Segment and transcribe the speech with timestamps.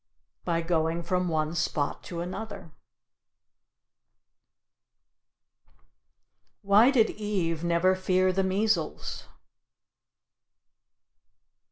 [0.45, 2.71] By going from one spot to another.
[6.63, 9.25] Why did Eve never fear the measles?